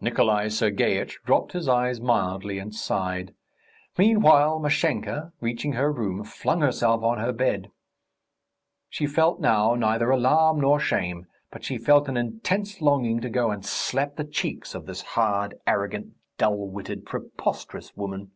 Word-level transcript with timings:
Nikolay 0.00 0.48
Sergeitch 0.48 1.22
dropped 1.26 1.52
his 1.52 1.68
eyes 1.68 2.00
mildly 2.00 2.58
and 2.58 2.74
sighed. 2.74 3.34
Meanwhile 3.98 4.58
Mashenka, 4.60 5.34
reaching 5.42 5.74
her 5.74 5.92
room, 5.92 6.24
flung 6.24 6.62
herself 6.62 7.02
on 7.02 7.18
her 7.18 7.34
bed. 7.34 7.70
She 8.88 9.06
felt 9.06 9.40
now 9.42 9.74
neither 9.74 10.08
alarm 10.08 10.58
nor 10.58 10.80
shame, 10.80 11.26
but 11.50 11.64
she 11.64 11.76
felt 11.76 12.08
an 12.08 12.16
intense 12.16 12.80
longing 12.80 13.20
to 13.20 13.28
go 13.28 13.50
and 13.50 13.62
slap 13.62 14.16
the 14.16 14.24
cheeks 14.24 14.74
of 14.74 14.86
this 14.86 15.02
hard, 15.02 15.54
arrogant, 15.66 16.14
dull 16.38 16.66
witted, 16.70 17.04
prosperous 17.36 17.94
woman. 17.94 18.30